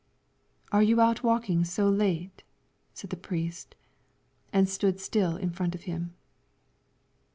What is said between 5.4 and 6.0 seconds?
front of